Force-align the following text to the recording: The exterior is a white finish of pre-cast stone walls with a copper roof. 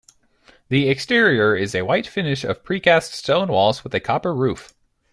The 0.69 0.89
exterior 0.89 1.55
is 1.55 1.75
a 1.75 1.83
white 1.83 2.07
finish 2.07 2.43
of 2.43 2.63
pre-cast 2.63 3.13
stone 3.13 3.49
walls 3.49 3.83
with 3.83 3.93
a 3.93 3.99
copper 3.99 4.33
roof. 4.33 4.73